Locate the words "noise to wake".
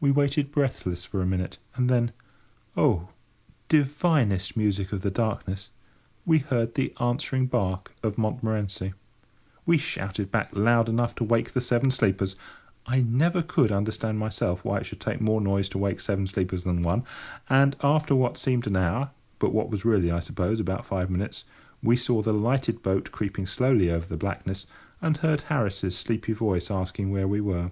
15.40-16.00